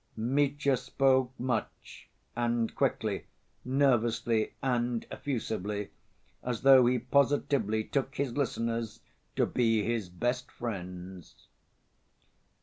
[0.17, 3.27] Mitya spoke much and quickly,
[3.63, 5.91] nervously and effusively,
[6.41, 9.01] as though he positively took his listeners
[9.35, 11.45] to be his best friends.